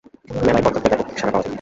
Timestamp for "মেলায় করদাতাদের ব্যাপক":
0.45-1.17